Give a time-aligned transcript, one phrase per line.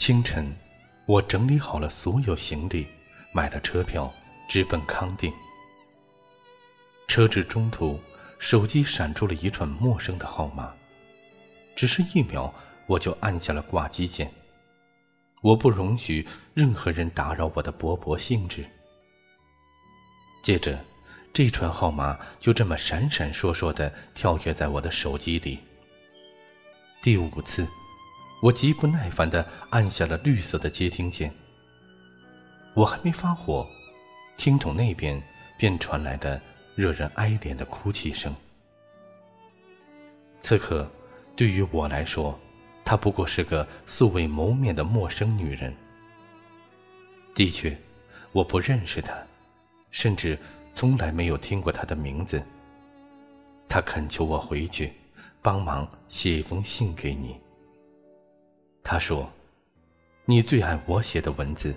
[0.00, 0.50] 清晨，
[1.04, 2.86] 我整理好了所有行李，
[3.34, 4.10] 买了车票，
[4.48, 5.30] 直奔康定。
[7.06, 8.00] 车至中途，
[8.38, 10.74] 手机闪出了一串陌生的号码，
[11.76, 12.50] 只是一秒，
[12.86, 14.32] 我就按下了挂机键。
[15.42, 18.64] 我不容许任何人打扰我的勃勃兴致。
[20.42, 20.82] 接着，
[21.30, 25.58] 这串号码就这么闪闪烁烁的跳跃在我的手机里。
[27.02, 27.68] 第五次，
[28.40, 31.30] 我极不耐烦的按下了绿色的接听键。
[32.74, 33.66] 我还没发火，
[34.36, 35.22] 听筒那边
[35.58, 36.40] 便传来了
[36.74, 38.34] 惹人哀怜的哭泣声。
[40.40, 40.90] 此刻，
[41.36, 42.38] 对于我来说，
[42.82, 45.74] 她不过是个素未谋面的陌生女人。
[47.34, 47.76] 的确，
[48.32, 49.14] 我不认识她，
[49.90, 50.38] 甚至
[50.72, 52.42] 从来没有听过她的名字。
[53.68, 54.90] 她恳求我回去，
[55.42, 57.36] 帮忙写一封信给你。
[58.82, 59.30] 他说
[60.24, 61.74] ：“你最爱我写的文字，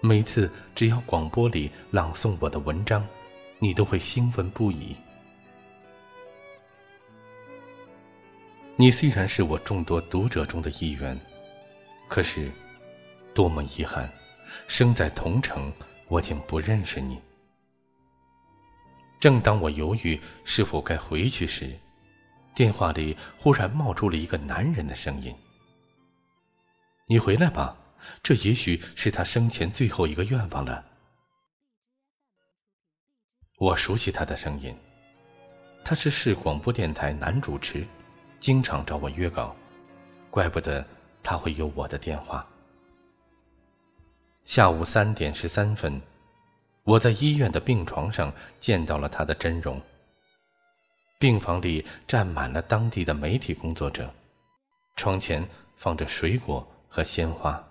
[0.00, 3.06] 每次只要广播里朗诵我的文章，
[3.58, 4.96] 你都会兴奋不已。”
[8.76, 11.18] 你虽然是我众多读者中的一员，
[12.08, 12.50] 可是，
[13.34, 14.10] 多么遗憾，
[14.68, 15.70] 生在同城，
[16.08, 17.20] 我竟不认识你。
[19.18, 21.70] 正当我犹豫是否该回去时，
[22.54, 25.34] 电话里忽然冒出了一个男人的声音
[27.10, 27.76] ：“你回来吧，
[28.22, 30.84] 这也许是他生前最后一个愿望了。”
[33.58, 34.72] 我熟悉他的声音，
[35.84, 37.84] 他是市广播电台男主持。
[38.38, 39.56] 经常找我约稿，
[40.30, 40.86] 怪不得
[41.20, 42.46] 他会有我的电话。
[44.44, 46.00] 下午三点十三分，
[46.84, 49.82] 我在医院的病床上见到了他的真容。
[51.18, 54.08] 病房里站满了当地的媒体工作者，
[54.94, 55.44] 床前
[55.76, 57.66] 放着水果和鲜花，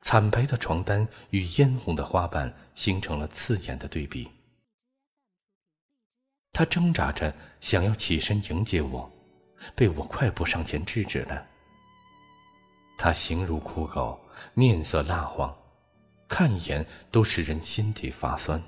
[0.00, 4.30] 惨白的床单与嫣红的花瓣形成了刺眼的对比。
[6.52, 9.12] 他挣扎着想要起身迎接我。
[9.74, 11.44] 被我快步上前制止了。
[12.96, 14.16] 他形如枯槁，
[14.54, 15.52] 面色蜡黄，
[16.28, 18.62] 看一眼都使人心底发酸。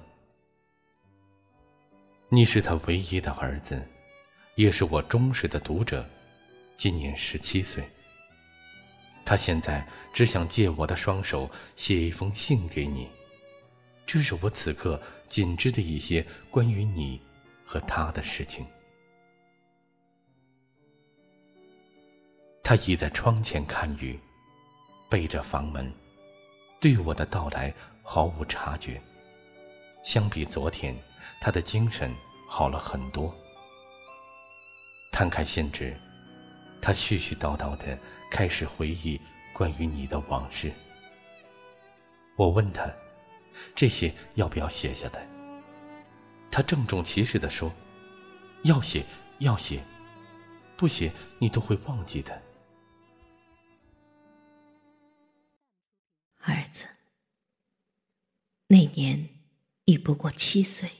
[2.29, 3.81] 你是他唯一的儿子，
[4.57, 6.05] 也是我忠实的读者，
[6.77, 7.89] 今年十七岁。
[9.31, 13.09] 他现在只想借我的双手写一封信给你，
[14.05, 17.23] 这是我此刻仅知的一些关于你
[17.65, 18.67] 和他的事情。
[22.65, 24.19] 他倚在窗前看雨，
[25.09, 25.95] 背着房门，
[26.81, 29.01] 对我的到来毫无察觉。
[30.03, 30.93] 相比昨天，
[31.41, 32.13] 他的精神
[32.49, 33.33] 好了很多。
[35.13, 35.97] 摊开信纸，
[36.83, 37.97] 他絮絮叨叨的
[38.31, 39.21] 开始回忆
[39.53, 40.73] 关于你的往事。
[42.37, 42.91] 我问他
[43.75, 45.29] ：“这些要不要写下来？”
[46.51, 47.71] 他郑重其事的说
[48.65, 49.05] ：“要写，
[49.41, 49.85] 要写，
[50.77, 52.41] 不写你都会忘记的。”
[56.43, 56.87] 儿子，
[58.69, 59.29] 那年
[59.85, 60.91] 你不过七岁，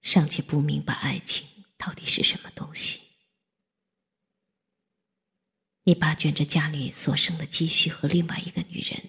[0.00, 3.11] 尚且不明白爱情到底是什么东西。
[5.84, 9.02] 你爸卷着家里所剩的积蓄和另外一个女人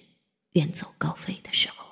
[0.53, 1.85] 远走高飞的时候，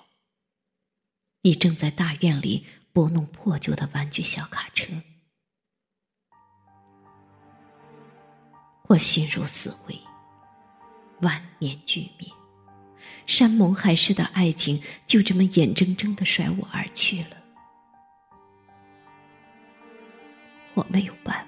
[1.43, 4.87] 你正在大院里拨弄破旧的玩具小卡车。
[8.87, 9.95] 我心如死灰，
[11.21, 12.27] 万念俱灭。
[13.27, 17.37] 山盟海誓的爱情就这么眼睁睁的甩我而去了，
[20.73, 21.40] 我没有办，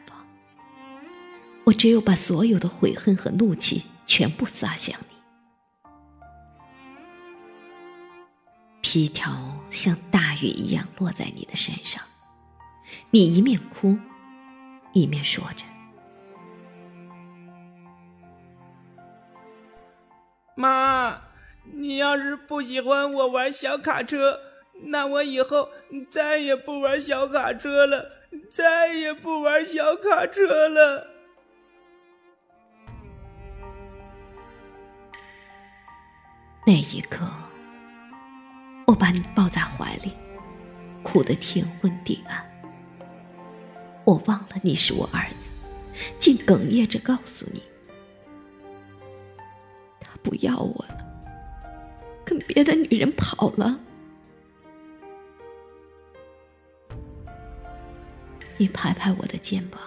[1.83, 5.18] 只有把所有的悔恨和怒气全部撒向你。
[8.80, 9.33] 皮条
[9.69, 12.01] 像大雨一样落在你的身上，
[13.12, 13.97] 你一面哭，
[14.94, 15.65] 一面说着
[20.56, 21.21] ：“妈。”
[21.74, 24.39] 你要是不喜欢我玩小卡车，
[24.86, 25.68] 那我以后
[26.09, 28.09] 再也不玩小卡车了，
[28.50, 31.09] 再也不玩小卡车了。
[36.65, 37.27] 那一刻，
[38.88, 40.13] 我把你抱在怀里，
[41.04, 42.42] 哭得天昏地暗。
[44.06, 45.50] 我忘了你是我儿子，
[46.19, 47.62] 竟哽咽着告诉你，
[50.00, 50.98] 他不要我了。
[52.24, 53.77] 跟别的女人跑了，
[58.57, 59.81] 你拍拍我的肩膀，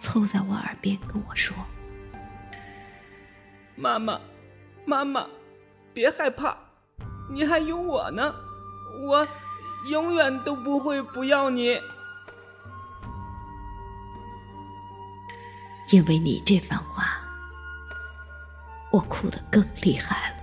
[0.00, 1.54] 凑在我耳边跟我说
[3.76, 4.20] ：“妈妈，
[4.86, 5.26] 妈妈，
[5.92, 6.56] 别害怕，
[7.30, 8.34] 你还有我呢，
[9.06, 9.26] 我
[9.88, 11.80] 永远都不会不要你。
[15.90, 17.18] 因为你这番话，
[18.92, 20.36] 我哭得更厉害了。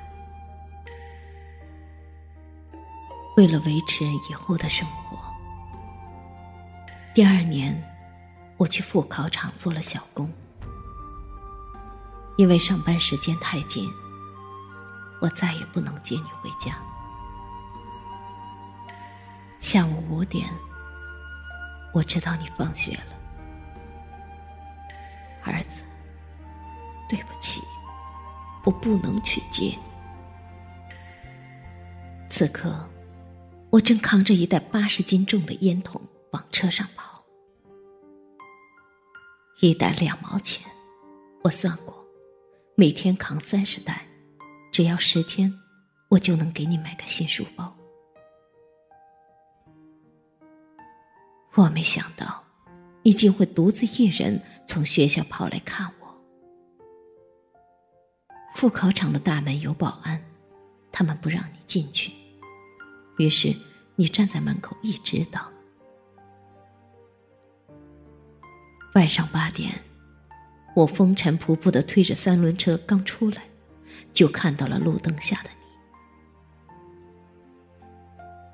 [3.37, 5.17] 为了维持以后的生活，
[7.13, 7.81] 第二年
[8.57, 10.31] 我去副考场做了小工。
[12.37, 13.87] 因为上班时间太紧，
[15.21, 16.75] 我再也不能接你回家。
[19.59, 20.51] 下午五点，
[21.93, 23.15] 我知道你放学了，
[25.43, 25.83] 儿子，
[27.07, 27.61] 对不起，
[28.65, 29.79] 我不能去接你。
[32.27, 32.73] 此刻，
[33.69, 36.01] 我正扛着一袋八十斤重的烟筒
[36.31, 37.23] 往车上跑，
[39.59, 40.65] 一袋两毛钱，
[41.43, 42.03] 我算过。
[42.73, 44.03] 每天扛三十袋，
[44.71, 45.53] 只要十天，
[46.07, 47.75] 我就能给你买个新书包。
[51.55, 52.41] 我没想到，
[53.03, 56.21] 你竟会独自一人从学校跑来看我。
[58.55, 60.23] 副考场的大门有保安，
[60.91, 62.11] 他们不让你进去，
[63.17, 63.53] 于是
[63.97, 65.43] 你站在门口一直等。
[68.95, 69.71] 晚上八点。
[70.73, 73.43] 我风尘仆仆的推着三轮车刚出来，
[74.13, 75.49] 就看到了路灯下的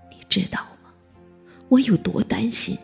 [0.09, 0.17] 你。
[0.17, 0.91] 你知道吗？
[1.69, 2.77] 我有多担心？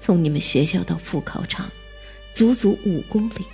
[0.00, 1.70] 从你们学校到副考场，
[2.32, 3.46] 足足五公里，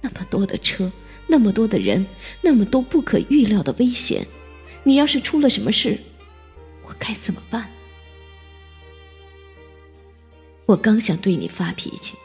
[0.00, 0.92] 那么多的车，
[1.26, 2.06] 那么多的人，
[2.40, 4.26] 那么多不可预料的危险，
[4.84, 5.98] 你要是出了什么事，
[6.84, 7.68] 我该怎么办？
[10.66, 12.16] 我刚想对你发脾气。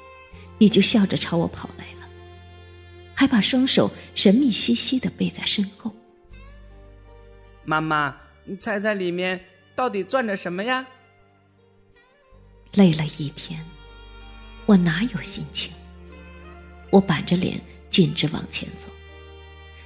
[0.57, 1.87] 你就笑着朝我跑来，
[3.21, 5.93] 还把双手神秘兮兮的背在身后。
[7.63, 9.39] 妈妈，你猜猜里面
[9.75, 10.83] 到底攥着什么呀？
[12.73, 13.63] 累了一天，
[14.65, 15.71] 我哪有心情？
[16.89, 18.91] 我板着脸径直往前走，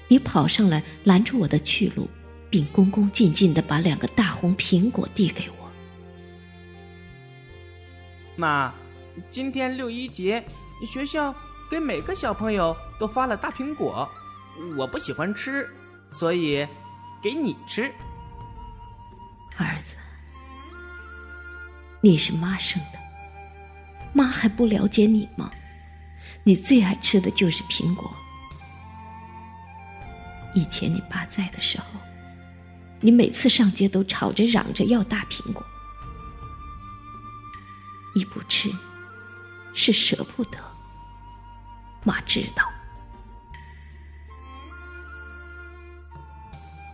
[0.07, 2.09] 你跑上来拦住我的去路，
[2.49, 5.69] 并恭恭敬敬的把两个大红苹果递给我。
[8.37, 8.73] 妈，
[9.29, 10.41] 今天六一节。
[10.85, 11.33] 学校
[11.69, 14.07] 给每个小朋友都发了大苹果，
[14.77, 15.67] 我不喜欢吃，
[16.13, 16.67] 所以
[17.21, 17.91] 给你吃。
[19.57, 19.95] 儿子，
[22.01, 22.99] 你是妈生的，
[24.13, 25.51] 妈还不了解你吗？
[26.43, 28.11] 你最爱吃的就是苹果。
[30.53, 31.85] 以前你爸在的时候，
[33.01, 35.65] 你每次上街都吵着嚷着要大苹果，
[38.13, 38.69] 你不吃。
[39.77, 40.57] 是舍不得，
[42.05, 42.71] 妈知道。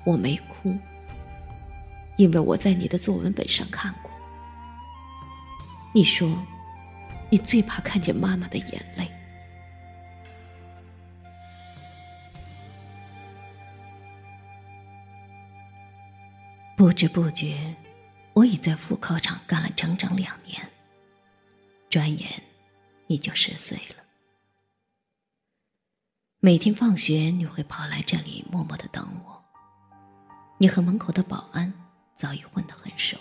[0.03, 0.75] 我没哭，
[2.17, 4.09] 因为我在你的作文本上看过。
[5.93, 6.27] 你说，
[7.29, 9.11] 你最怕看见妈妈的眼泪。
[16.75, 17.75] 不知不觉，
[18.33, 20.67] 我已在副考场干了整整两年。
[21.89, 22.41] 转眼。
[23.07, 24.00] 你就十岁了。
[26.43, 29.39] 每天放学，你会跑来这里默默的等我。
[30.57, 31.71] 你和门口的保安
[32.15, 33.15] 早已混得很熟。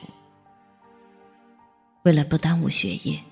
[2.04, 3.22] 为了不耽误学业，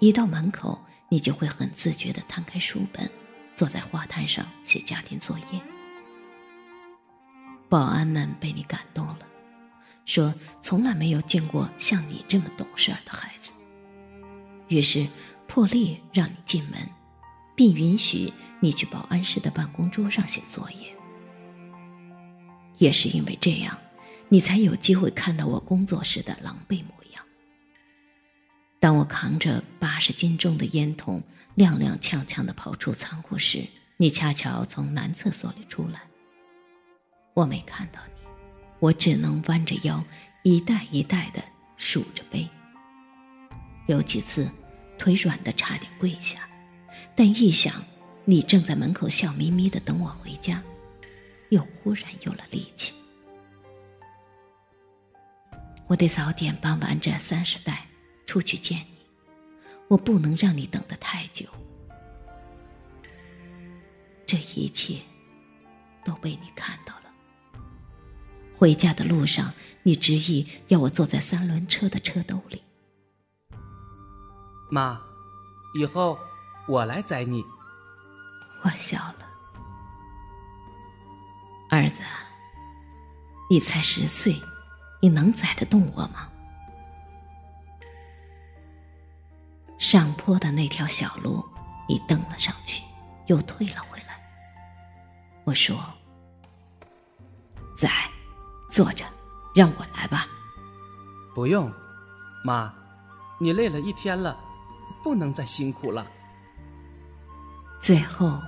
[0.00, 3.10] 一到门口，你就会很自觉的摊开书本，
[3.54, 5.58] 坐在花坛上写家庭作业。
[7.70, 9.20] 保安们被你感动了，
[10.04, 13.50] 说从来没有见过像你这么懂事的孩子。
[14.68, 15.08] 于是。
[15.48, 16.88] 破例让你进门，
[17.54, 20.94] 并允许你去保安室的办公桌上写作业。
[22.78, 23.76] 也是因为这样，
[24.28, 27.24] 你才有机会看到我工作时的狼狈模样。
[28.80, 31.22] 当我扛着八十斤重的烟筒，
[31.56, 33.66] 踉踉跄跄的跑出仓库时，
[33.96, 36.00] 你恰巧从男厕所里出来。
[37.34, 38.22] 我没看到你，
[38.80, 40.02] 我只能弯着腰，
[40.42, 41.42] 一袋一袋的
[41.76, 42.48] 数着背。
[43.86, 44.50] 有几次。
[44.98, 46.48] 腿软的差点跪下，
[47.14, 47.82] 但一想
[48.24, 50.62] 你正在门口笑眯眯的等我回家，
[51.50, 52.92] 又忽然有了力气。
[55.88, 57.86] 我得早点搬完这三十袋，
[58.26, 58.86] 出去见你。
[59.88, 61.44] 我不能让你等得太久。
[64.26, 64.98] 这一切
[66.02, 67.12] 都被你看到了。
[68.56, 69.52] 回家的路上，
[69.82, 72.62] 你执意要我坐在三轮车的车兜里。
[74.70, 74.98] 妈，
[75.74, 76.18] 以后
[76.66, 77.44] 我来载你。
[78.62, 79.26] 我笑了，
[81.68, 82.00] 儿子，
[83.50, 84.40] 你才十岁，
[85.00, 86.28] 你能载得动我吗？
[89.78, 91.44] 上坡的那条小路，
[91.88, 92.84] 你蹬了上去，
[93.26, 94.16] 又退了回来。
[95.42, 95.76] 我说
[97.76, 97.90] ：“在，
[98.70, 99.04] 坐着，
[99.56, 100.28] 让我来吧。”
[101.34, 101.72] 不用，
[102.44, 102.72] 妈，
[103.40, 104.38] 你累了一天了，
[105.02, 106.06] 不能再辛苦了。
[107.82, 108.40] 最后，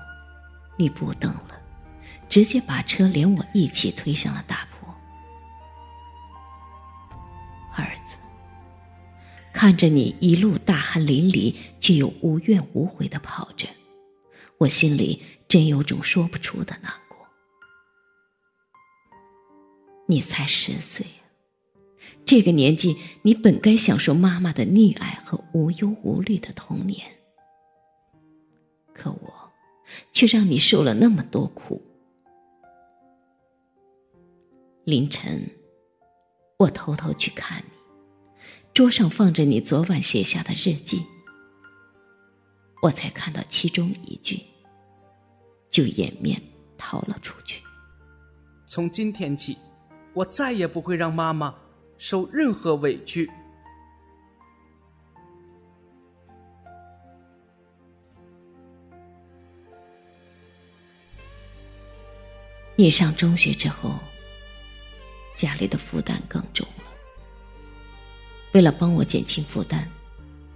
[0.77, 1.61] 你不等了，
[2.29, 4.89] 直接把车连我一起推上了大坡。
[7.77, 8.17] 儿子，
[9.53, 13.67] 看着你一路大汗淋漓，却又无怨无悔的跑着，
[14.59, 17.19] 我心里真有种说不出的难过。
[20.07, 21.05] 你才十岁。
[22.25, 27.05] 这个年纪，你本该享受妈妈的溺爱和无忧无虑的童年，
[28.95, 29.53] 可我
[30.13, 31.83] 却让你受了那么多苦。
[34.85, 35.47] 凌晨，
[36.57, 37.71] 我偷偷去看你，
[38.73, 41.05] 桌上放着你昨晚写下的日记，
[42.81, 44.41] 我才看到其中一句，
[45.69, 46.41] 就掩面
[46.79, 47.63] 逃了出去。
[48.67, 49.57] 从今天起，
[50.13, 51.55] 我再也不会让妈妈。
[51.97, 53.31] 受任何委屈。
[62.85, 63.99] 你上中学之后，
[65.35, 66.85] 家里的负担更重了。
[68.53, 69.89] 为了帮我减轻负担，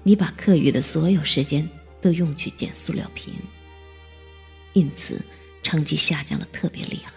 [0.02, 1.66] 你把课余的所有时间
[2.02, 3.32] 都用去捡塑料瓶，
[4.74, 5.18] 因此
[5.62, 7.12] 成绩下降的特别厉害。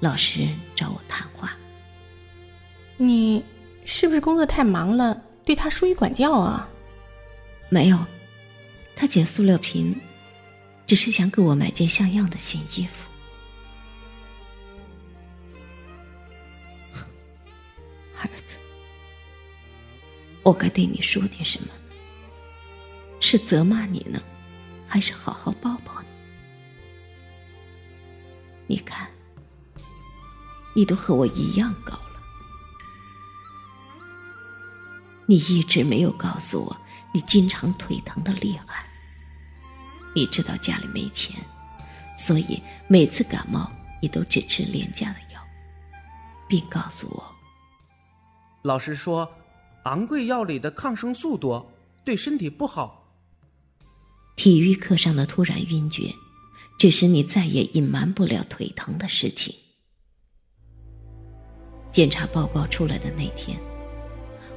[0.00, 1.56] 老师找我谈话。
[2.98, 3.42] 你
[3.86, 6.68] 是不是工作太忙了，对他疏于管教啊？
[7.70, 7.98] 没有，
[8.94, 9.98] 他捡塑料瓶，
[10.86, 13.09] 只是想给我买件像样的新衣服。
[20.42, 21.68] 我该对你说点什么？
[23.20, 24.20] 是责骂你呢，
[24.88, 26.00] 还是好好抱抱
[28.66, 28.76] 你？
[28.76, 29.08] 你看，
[30.74, 32.22] 你都和我一样高了。
[35.26, 36.76] 你一直没有告诉我，
[37.12, 38.86] 你经常腿疼的厉害。
[40.14, 41.36] 你知道家里没钱，
[42.18, 43.70] 所以每次感冒
[44.00, 45.40] 你都只吃廉价的药，
[46.48, 47.32] 并告诉我，
[48.62, 49.30] 老师说，
[49.84, 51.70] 昂贵药里的抗生素多，
[52.04, 53.12] 对身体不好。
[54.36, 56.14] 体育课上的突然晕厥，
[56.78, 59.54] 致使你再也隐瞒不了腿疼的事情。
[61.90, 63.58] 检查报告出来的那天。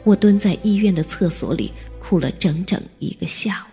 [0.06, 3.72] 我蹲在医院的厕所里哭了整整一个下午。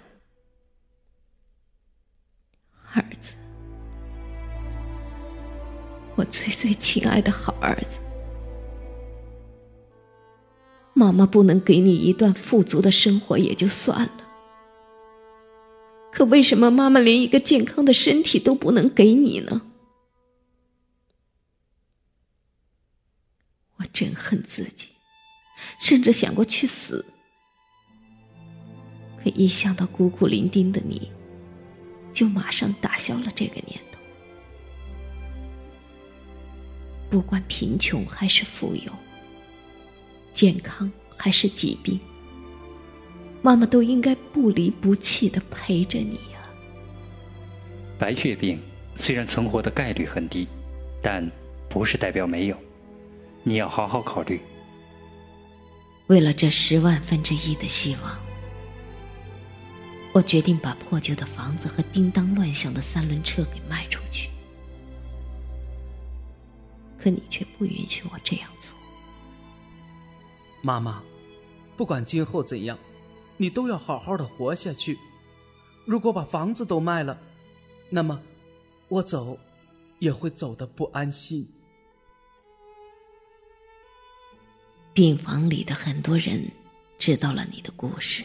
[2.94, 3.34] 儿子，
[6.14, 7.98] 我最最亲爱的好儿子，
[11.00, 14.20] 妈妈不能给你一段富足的生活也就算了，
[16.12, 19.62] 可为什么妈妈连一个健康的身体都不能给你呢？
[23.78, 24.88] 我真恨自己。
[25.80, 27.02] 甚至想过去死，
[29.24, 31.10] 可一想到孤苦伶仃的你，
[32.12, 33.98] 就马上打消了这个念头。
[37.08, 38.92] 不管贫穷还是富有，
[40.40, 42.00] 健康还是疾病，
[43.42, 46.40] 妈妈都应该不离不弃的陪着你呀。
[47.98, 48.58] 白血病
[48.96, 50.48] 虽然存活的概率很低，
[51.02, 51.30] 但
[51.68, 52.56] 不是代表没有，
[53.42, 54.40] 你要好好考虑。
[56.06, 58.18] 为了这十万分之一的希望，
[60.14, 64.30] 我决定把破旧的房子和叮当乱响的三轮车给卖出去。
[66.98, 68.79] 可你却不允许我这样做。
[70.62, 71.02] 妈妈，
[71.76, 72.78] 不管今后怎样，
[73.36, 74.98] 你都要好好的活下去。
[75.86, 77.18] 如果把房子都卖了，
[77.88, 78.20] 那么
[78.88, 79.38] 我走
[79.98, 81.48] 也会走的不安心。
[84.92, 86.46] 病房里的很多人
[86.98, 88.22] 知道了你的故事。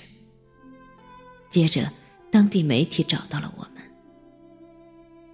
[1.49, 1.89] 接着，
[2.29, 3.81] 当地媒体找到了我们，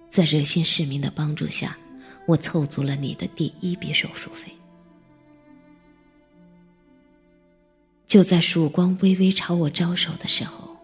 [0.08, 1.76] 在热心市民的帮助下，
[2.28, 4.52] 我凑足了你的第一笔手术费。
[8.12, 10.76] 就在曙光微微朝我招手的时候，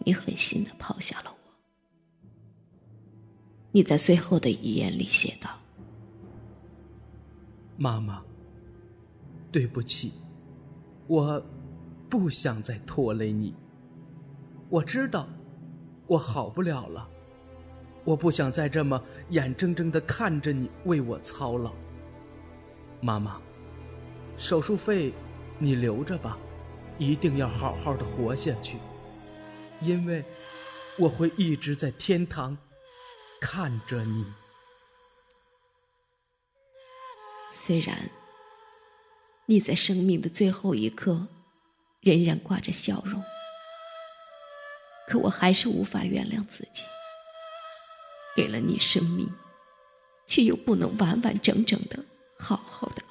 [0.00, 1.52] 你狠心的抛下了我。
[3.72, 5.48] 你在最后的遗言里写道。
[7.78, 8.22] 妈妈，
[9.50, 10.12] 对不起，
[11.06, 11.42] 我
[12.10, 13.54] 不想再拖累你。
[14.68, 15.26] 我知道
[16.06, 17.08] 我好不了了。
[18.04, 21.72] 我不想再这么眼睁睁的看着你为我操劳。
[23.00, 23.40] 妈妈，
[24.38, 25.12] 手术费
[25.58, 26.38] 你留着吧，
[26.98, 28.76] 一定要好好的活下去，
[29.80, 30.24] 因为
[30.98, 32.56] 我会一直在天堂
[33.40, 34.26] 看着你。
[37.52, 38.08] 虽然
[39.46, 41.26] 你在生命的最后一刻
[42.00, 43.22] 仍然挂着笑容，
[45.08, 46.82] 可我还是无法原谅自己。
[48.36, 49.26] 给了你生命，
[50.26, 52.04] 却又不能完完整整的
[52.38, 53.02] 好好的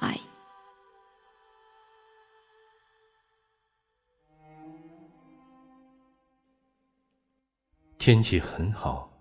[8.06, 9.12] 天气很好，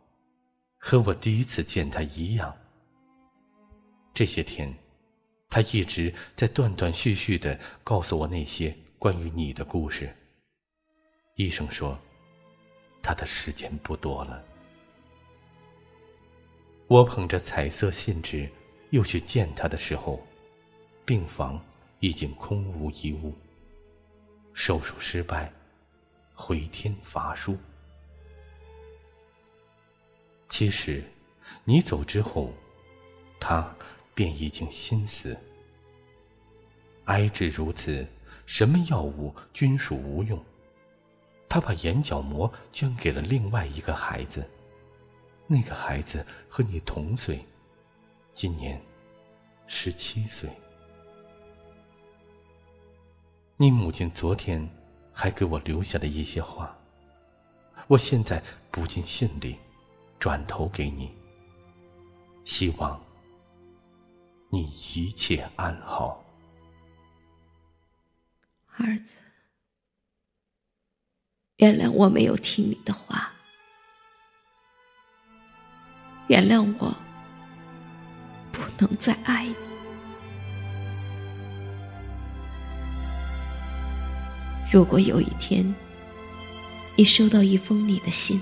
[0.76, 2.54] 和我第一次见他一样。
[4.12, 4.74] 这些天，
[5.48, 10.14] 他一直在断断续续的告诉我那些关于你的故事。
[11.36, 11.98] 医生说，
[13.02, 14.44] 他的时间不多了。
[16.86, 18.46] 我捧着彩色信纸，
[18.90, 20.22] 又去见他的时候，
[21.06, 21.58] 病房
[22.00, 23.34] 已经空无一物。
[24.52, 25.50] 手术失败，
[26.34, 27.56] 回天乏术。
[30.56, 31.02] 其实，
[31.64, 32.52] 你走之后，
[33.40, 33.74] 他
[34.14, 35.36] 便已经心死。
[37.06, 38.06] 哀至如此，
[38.46, 40.40] 什么药物均属无用。
[41.48, 44.48] 他把眼角膜捐给了另外一个孩子。
[45.48, 47.44] 那个孩子和你同岁，
[48.32, 48.80] 今年
[49.66, 50.48] 十七岁。
[53.56, 54.70] 你母亲昨天
[55.12, 56.78] 还给我留下了一些话，
[57.88, 58.40] 我现在
[58.70, 59.58] 不禁信里，
[60.24, 61.14] 转头给你。
[62.44, 62.98] 希望
[64.48, 64.62] 你
[64.94, 66.24] 一切安好，
[68.78, 69.10] 儿子。
[71.56, 73.30] 原谅我没有听你的话。
[76.28, 76.96] 原谅我，
[78.50, 79.54] 不能再爱你。
[84.72, 85.74] 如果有一天，
[86.96, 88.40] 你收到一封你的信，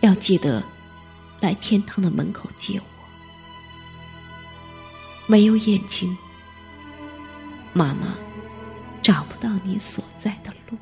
[0.00, 0.62] 要记得
[1.40, 2.84] 来天堂的门口接我。
[5.26, 6.16] 没有眼睛，
[7.72, 8.14] 妈妈
[9.02, 10.78] 找不到你所在的路。